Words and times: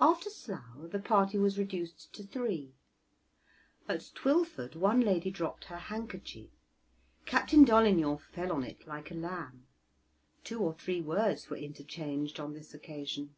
After 0.00 0.30
Slough 0.30 0.92
the 0.92 1.00
party 1.00 1.38
was 1.38 1.58
reduced 1.58 2.12
to 2.14 2.22
three. 2.22 2.72
At 3.88 4.12
Twylford 4.14 4.76
one 4.76 5.00
lady 5.00 5.28
dropped 5.32 5.64
her 5.64 5.76
handkerchief; 5.76 6.50
Captain 7.24 7.64
Dolignan 7.64 8.16
fell 8.18 8.52
on 8.52 8.62
it 8.62 8.86
like 8.86 9.10
a 9.10 9.14
lamb; 9.14 9.66
two 10.44 10.60
or 10.60 10.72
three 10.72 11.00
words 11.00 11.50
were 11.50 11.56
interchanged 11.56 12.38
on 12.38 12.52
this 12.54 12.74
occasion. 12.74 13.34